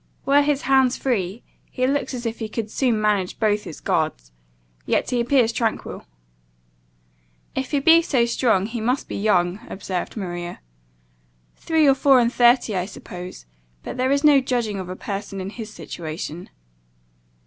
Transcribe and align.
Were 0.25 0.41
his 0.41 0.63
hands 0.63 0.97
free, 0.97 1.43
he 1.69 1.85
looks 1.85 2.15
as 2.15 2.25
if 2.25 2.39
he 2.39 2.49
could 2.49 2.71
soon 2.71 2.99
manage 2.99 3.39
both 3.39 3.65
his 3.65 3.79
guards: 3.79 4.31
yet 4.87 5.11
he 5.11 5.19
appears 5.21 5.51
tranquil." 5.53 6.07
"If 7.53 7.69
he 7.69 7.79
be 7.79 8.01
so 8.01 8.25
strong, 8.25 8.65
he 8.65 8.81
must 8.81 9.07
be 9.07 9.15
young," 9.15 9.59
observed 9.69 10.17
Maria. 10.17 10.59
"Three 11.55 11.85
or 11.85 11.93
four 11.93 12.19
and 12.19 12.33
thirty, 12.33 12.75
I 12.75 12.87
suppose; 12.87 13.45
but 13.83 13.97
there 13.97 14.09
is 14.09 14.23
no 14.23 14.41
judging 14.41 14.79
of 14.79 14.89
a 14.89 14.95
person 14.95 15.39
in 15.39 15.51
his 15.51 15.71
situation." 15.71 16.49